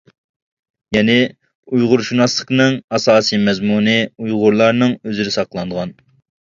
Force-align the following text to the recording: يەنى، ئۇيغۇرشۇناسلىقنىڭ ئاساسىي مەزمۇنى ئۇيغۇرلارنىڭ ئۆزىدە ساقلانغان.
يەنى، 0.97 1.17
ئۇيغۇرشۇناسلىقنىڭ 1.73 2.81
ئاساسىي 2.99 3.45
مەزمۇنى 3.51 3.97
ئۇيغۇرلارنىڭ 4.09 5.01
ئۆزىدە 5.03 5.37
ساقلانغان. 5.41 5.97